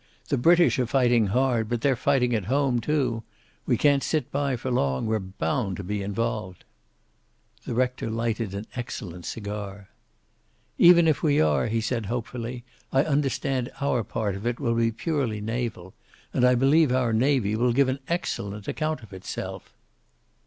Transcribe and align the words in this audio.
The 0.29 0.37
British 0.39 0.79
are 0.79 0.87
fighting 0.87 1.27
hard, 1.27 1.69
but 1.69 1.81
they're 1.81 1.95
fighting 1.95 2.33
at 2.33 2.45
home 2.45 2.79
too. 2.81 3.21
We 3.67 3.77
can't 3.77 4.01
sit 4.01 4.31
by 4.31 4.55
for 4.55 4.71
long. 4.71 5.05
We're 5.05 5.19
bound 5.19 5.77
to 5.77 5.83
be 5.83 6.01
involved." 6.01 6.63
The 7.65 7.75
rector 7.75 8.09
lighted 8.09 8.55
an 8.55 8.65
excellent 8.75 9.27
cigar. 9.27 9.89
"Even 10.79 11.07
if 11.07 11.21
we 11.21 11.39
are," 11.39 11.67
he 11.67 11.81
said, 11.81 12.07
hopefully, 12.07 12.63
"I 12.91 13.03
understand 13.03 13.69
our 13.79 14.03
part 14.03 14.33
of 14.33 14.47
it 14.47 14.59
will 14.59 14.73
be 14.73 14.91
purely 14.91 15.39
naval. 15.39 15.93
And 16.33 16.45
I 16.45 16.55
believe 16.55 16.91
our 16.91 17.13
navy 17.13 17.55
will 17.55 17.71
give 17.71 17.87
an 17.87 17.99
excellent 18.07 18.67
account 18.67 19.03
of 19.03 19.13
itself." 19.13 19.71